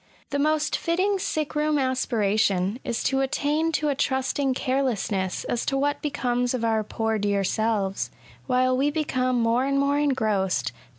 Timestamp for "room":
1.53-1.77